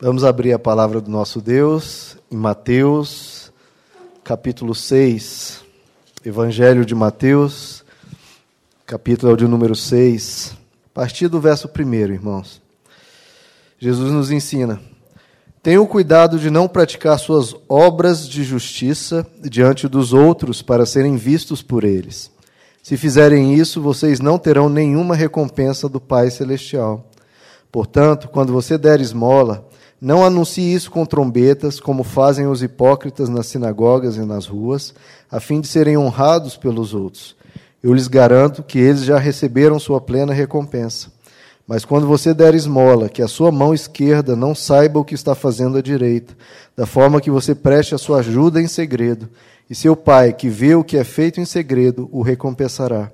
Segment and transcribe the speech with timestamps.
[0.00, 3.50] Vamos abrir a palavra do nosso Deus em Mateus,
[4.22, 5.64] capítulo 6.
[6.24, 7.84] Evangelho de Mateus,
[8.86, 10.54] capítulo de número 6.
[10.86, 12.62] A partir do verso 1, irmãos.
[13.76, 14.80] Jesus nos ensina:
[15.64, 21.60] Tenham cuidado de não praticar suas obras de justiça diante dos outros para serem vistos
[21.60, 22.30] por eles.
[22.84, 27.04] Se fizerem isso, vocês não terão nenhuma recompensa do Pai Celestial.
[27.72, 29.67] Portanto, quando você der esmola,
[30.00, 34.94] não anuncie isso com trombetas, como fazem os hipócritas nas sinagogas e nas ruas,
[35.30, 37.36] a fim de serem honrados pelos outros.
[37.82, 41.10] Eu lhes garanto que eles já receberam sua plena recompensa.
[41.66, 45.34] Mas quando você der esmola, que a sua mão esquerda não saiba o que está
[45.34, 46.34] fazendo a direita,
[46.76, 49.28] da forma que você preste a sua ajuda em segredo,
[49.68, 53.12] e seu pai, que vê o que é feito em segredo, o recompensará.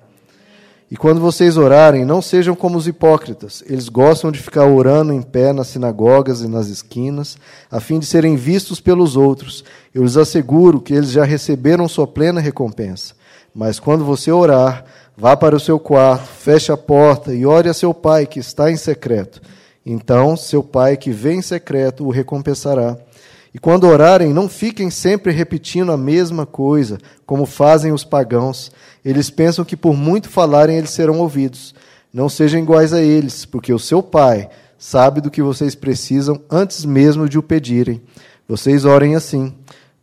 [0.90, 3.64] E quando vocês orarem, não sejam como os hipócritas.
[3.66, 7.36] Eles gostam de ficar orando em pé nas sinagogas e nas esquinas,
[7.70, 9.64] a fim de serem vistos pelos outros.
[9.94, 13.14] Eu lhes asseguro que eles já receberam sua plena recompensa.
[13.54, 14.84] Mas quando você orar,
[15.16, 18.70] vá para o seu quarto, feche a porta e ore a seu pai que está
[18.70, 19.40] em secreto.
[19.86, 22.96] Então, seu pai que vem em secreto o recompensará.
[23.54, 28.72] E quando orarem, não fiquem sempre repetindo a mesma coisa, como fazem os pagãos.
[29.04, 31.72] Eles pensam que por muito falarem eles serão ouvidos.
[32.12, 36.84] Não sejam iguais a eles, porque o seu Pai sabe do que vocês precisam antes
[36.84, 38.02] mesmo de o pedirem.
[38.48, 39.54] Vocês orem assim: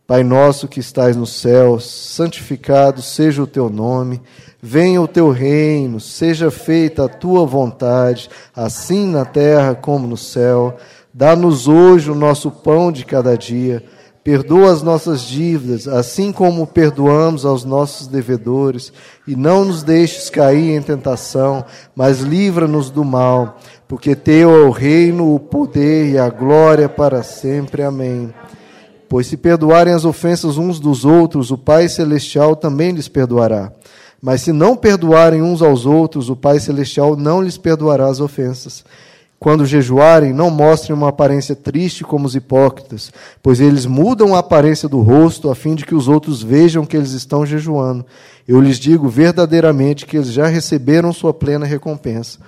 [0.06, 4.20] Pai nosso que estais nos céus, santificado seja o teu nome.
[4.62, 10.76] Venha o teu reino, seja feita a tua vontade, assim na terra como no céu.
[11.14, 13.84] Dá-nos hoje o nosso pão de cada dia.
[14.24, 18.92] Perdoa as nossas dívidas, assim como perdoamos aos nossos devedores,
[19.26, 24.70] e não nos deixes cair em tentação, mas livra-nos do mal, porque teu é o
[24.70, 27.82] reino, o poder e a glória para sempre.
[27.82, 28.32] Amém.
[29.08, 33.72] Pois se perdoarem as ofensas uns dos outros, o Pai celestial também lhes perdoará.
[34.22, 38.84] Mas se não perdoarem uns aos outros, o Pai celestial não lhes perdoará as ofensas.
[39.42, 44.88] Quando jejuarem, não mostrem uma aparência triste como os hipócritas, pois eles mudam a aparência
[44.88, 48.06] do rosto a fim de que os outros vejam que eles estão jejuando.
[48.46, 52.38] Eu lhes digo verdadeiramente que eles já receberam sua plena recompensa.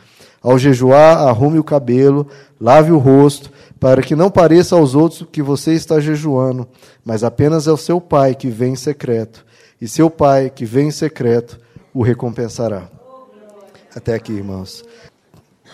[0.40, 2.28] Ao jejuar, arrume o cabelo,
[2.60, 3.50] lave o rosto,
[3.80, 6.64] para que não pareça aos outros que você está jejuando,
[7.04, 9.44] mas apenas ao seu pai que vem em secreto.
[9.80, 11.58] E seu pai que vem em secreto
[11.92, 12.88] o recompensará.
[13.92, 14.84] Até aqui, irmãos.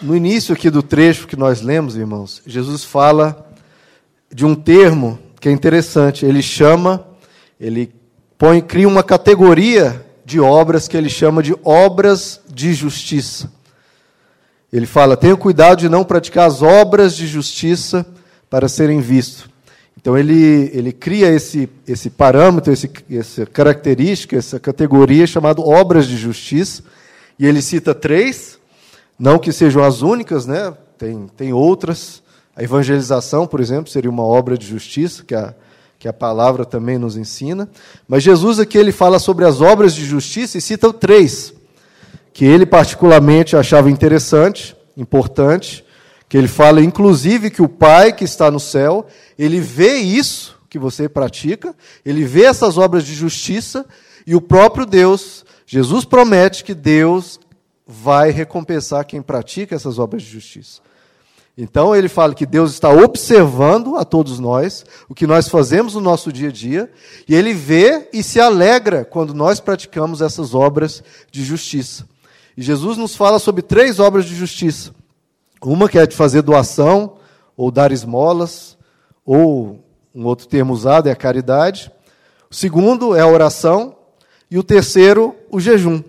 [0.03, 3.47] No início aqui do trecho que nós lemos, irmãos, Jesus fala
[4.33, 6.25] de um termo que é interessante.
[6.25, 7.06] Ele chama,
[7.61, 7.93] ele
[8.39, 13.53] põe, cria uma categoria de obras que ele chama de obras de justiça.
[14.72, 18.06] Ele fala: tenha cuidado de não praticar as obras de justiça
[18.49, 19.50] para serem vistos.
[20.00, 26.16] Então ele, ele cria esse, esse parâmetro, esse, essa característica, essa categoria chamada obras de
[26.16, 26.83] justiça,
[27.39, 28.59] e ele cita três
[29.21, 30.75] não que sejam as únicas, né?
[31.01, 32.23] tem, tem outras.
[32.55, 35.55] A evangelização, por exemplo, seria uma obra de justiça, que a,
[35.99, 37.67] que a palavra também nos ensina.
[38.07, 41.55] Mas Jesus aqui ele fala sobre as obras de justiça e cita três,
[42.35, 45.83] que ele particularmente achava interessante, importante,
[46.29, 49.07] que ele fala inclusive que o Pai que está no céu,
[49.39, 53.87] ele vê isso que você pratica, ele vê essas obras de justiça
[54.27, 57.41] e o próprio Deus, Jesus promete que Deus
[57.91, 60.81] vai recompensar quem pratica essas obras de justiça.
[61.59, 66.01] Então ele fala que Deus está observando a todos nós, o que nós fazemos no
[66.01, 66.91] nosso dia a dia,
[67.28, 72.09] e ele vê e se alegra quando nós praticamos essas obras de justiça.
[72.56, 74.93] E Jesus nos fala sobre três obras de justiça.
[75.62, 77.17] Uma que é de fazer doação,
[77.57, 78.78] ou dar esmolas,
[79.27, 79.84] ou
[80.15, 81.91] um outro termo usado é a caridade.
[82.51, 83.97] O segundo é a oração,
[84.51, 86.03] e o terceiro, o jejum.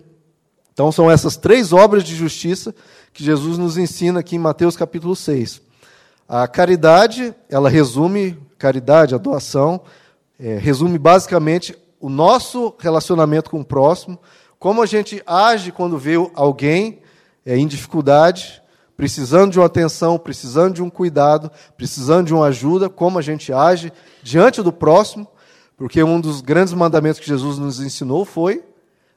[0.73, 2.73] Então são essas três obras de justiça
[3.13, 5.61] que Jesus nos ensina aqui em Mateus capítulo 6.
[6.27, 9.81] A caridade, ela resume, caridade, a doação,
[10.39, 14.17] é, resume basicamente o nosso relacionamento com o próximo,
[14.57, 17.01] como a gente age quando vê alguém
[17.45, 18.61] é, em dificuldade,
[18.95, 23.51] precisando de uma atenção, precisando de um cuidado, precisando de uma ajuda, como a gente
[23.51, 23.91] age
[24.23, 25.27] diante do próximo,
[25.75, 28.63] porque um dos grandes mandamentos que Jesus nos ensinou foi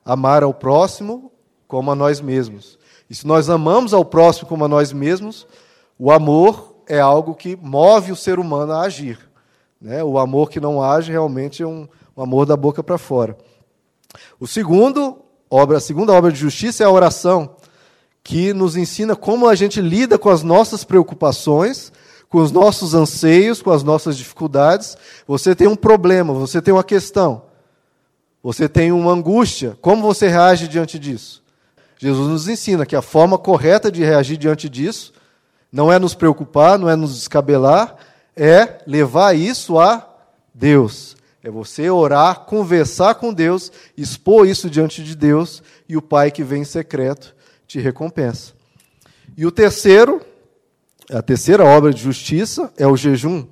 [0.05, 1.31] amar ao próximo
[1.75, 2.79] como a nós mesmos.
[3.11, 5.44] E se nós amamos ao próximo como a nós mesmos,
[5.99, 9.19] o amor é algo que move o ser humano a agir.
[9.81, 10.05] Né?
[10.05, 13.37] O amor que não age realmente é um, um amor da boca para fora.
[14.38, 15.19] O segundo
[15.50, 17.56] obra, a segunda obra de justiça é a oração,
[18.23, 21.93] que nos ensina como a gente lida com as nossas preocupações,
[22.29, 24.97] com os nossos anseios, com as nossas dificuldades.
[25.26, 27.43] Você tem um problema, você tem uma questão,
[28.41, 29.76] você tem uma angústia.
[29.81, 31.43] Como você reage diante disso?
[32.04, 35.10] Jesus nos ensina que a forma correta de reagir diante disso
[35.72, 37.96] não é nos preocupar, não é nos descabelar,
[38.36, 40.06] é levar isso a
[40.52, 41.16] Deus.
[41.42, 46.44] É você orar, conversar com Deus, expor isso diante de Deus e o Pai que
[46.44, 47.34] vem em secreto
[47.66, 48.52] te recompensa.
[49.34, 50.20] E o terceiro,
[51.10, 53.46] a terceira obra de justiça é o jejum,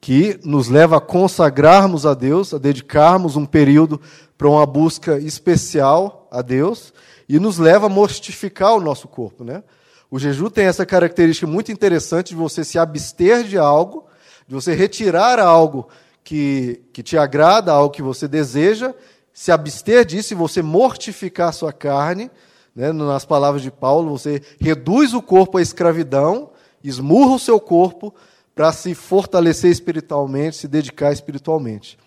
[0.00, 4.00] que nos leva a consagrarmos a Deus, a dedicarmos um período
[4.38, 6.94] para uma busca especial a Deus
[7.28, 9.62] e nos leva a mortificar o nosso corpo, né?
[10.10, 14.06] O jejum tem essa característica muito interessante de você se abster de algo,
[14.46, 15.88] de você retirar algo
[16.22, 18.94] que, que te agrada, algo que você deseja,
[19.32, 22.30] se abster disso e você mortificar a sua carne.
[22.76, 22.92] Né?
[22.92, 26.50] Nas palavras de Paulo, você reduz o corpo à escravidão,
[26.82, 28.14] esmurra o seu corpo
[28.54, 31.98] para se fortalecer espiritualmente, se dedicar espiritualmente.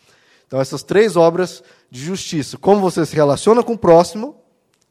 [0.48, 1.62] Então, essas três obras
[1.92, 4.36] de justiça: como você se relaciona com o próximo,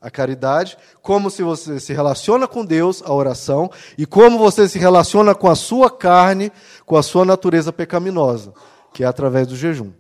[0.07, 3.69] a caridade, como se você se relaciona com Deus, a oração,
[3.99, 6.53] e como você se relaciona com a sua carne,
[6.85, 8.55] com a sua natureza pecaminosa,
[8.95, 9.91] que é através do jejum.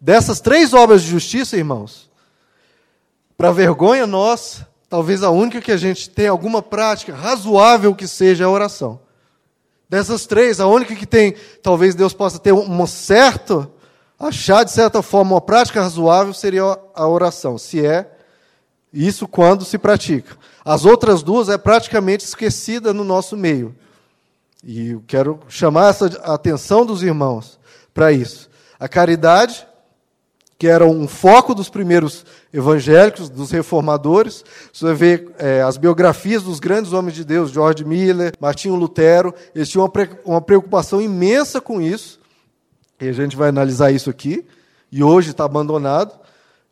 [0.00, 2.08] Dessas três obras de justiça, irmãos,
[3.36, 8.44] para vergonha nossa, talvez a única que a gente tem alguma prática razoável que seja
[8.44, 9.00] é a oração.
[9.88, 11.34] Dessas três, a única que tem,
[11.64, 13.68] talvez Deus possa ter uma certa,
[14.16, 18.19] achar de certa forma uma prática razoável seria a oração, se é
[18.92, 20.36] isso quando se pratica.
[20.64, 23.74] As outras duas é praticamente esquecida no nosso meio.
[24.62, 27.58] E eu quero chamar essa atenção dos irmãos
[27.94, 28.50] para isso.
[28.78, 29.66] A caridade,
[30.58, 34.44] que era um foco dos primeiros evangélicos, dos reformadores.
[34.70, 39.34] Você vai ver é, as biografias dos grandes homens de Deus, George Miller, Martinho Lutero,
[39.54, 39.90] eles tinham
[40.24, 42.20] uma preocupação imensa com isso.
[43.00, 44.44] E a gente vai analisar isso aqui.
[44.92, 46.19] E hoje está abandonado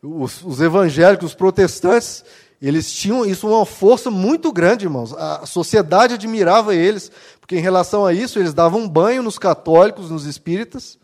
[0.01, 2.23] os, os evangélicos, os protestantes,
[2.61, 5.13] eles tinham isso uma força muito grande, irmãos.
[5.13, 10.25] A sociedade admirava eles, porque em relação a isso, eles davam banho nos católicos, nos
[10.25, 10.97] espíritas.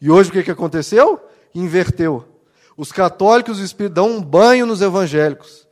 [0.00, 1.20] E hoje o que, que aconteceu?
[1.54, 2.24] Inverteu.
[2.76, 5.66] Os católicos e os espíritas dão um banho nos evangélicos.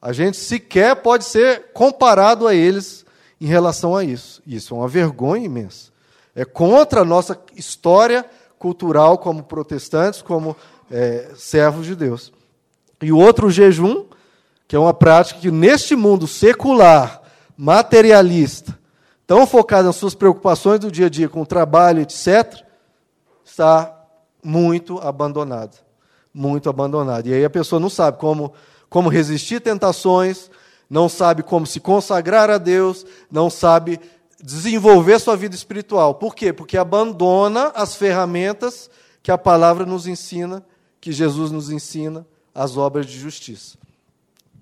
[0.00, 3.04] A gente sequer pode ser comparado a eles
[3.40, 4.40] em relação a isso.
[4.46, 5.90] Isso é uma vergonha imensa.
[6.34, 8.24] É contra a nossa história
[8.58, 10.56] cultural como protestantes, como
[10.90, 12.32] é, servos de Deus.
[13.00, 14.04] E o outro, jejum,
[14.66, 17.22] que é uma prática que neste mundo secular,
[17.56, 18.78] materialista,
[19.26, 22.62] tão focado nas suas preocupações do dia a dia, com o trabalho, etc.,
[23.44, 23.94] está
[24.42, 25.76] muito abandonado.
[26.32, 27.26] Muito abandonado.
[27.26, 28.52] E aí a pessoa não sabe como,
[28.88, 30.50] como resistir tentações,
[30.88, 34.00] não sabe como se consagrar a Deus, não sabe
[34.42, 36.14] desenvolver sua vida espiritual.
[36.14, 36.52] Por quê?
[36.52, 38.90] Porque abandona as ferramentas
[39.22, 40.64] que a palavra nos ensina
[41.00, 43.78] que Jesus nos ensina as obras de justiça.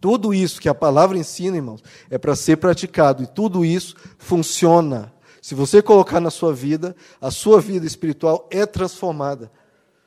[0.00, 5.12] Tudo isso que a palavra ensina, irmãos, é para ser praticado e tudo isso funciona.
[5.40, 9.50] Se você colocar na sua vida, a sua vida espiritual é transformada